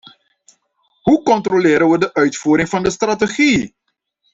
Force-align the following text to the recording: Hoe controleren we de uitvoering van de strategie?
Hoe 1.01 1.23
controleren 1.23 1.89
we 1.89 1.97
de 1.97 2.13
uitvoering 2.13 2.69
van 2.69 2.83
de 2.83 2.89
strategie? 2.89 3.75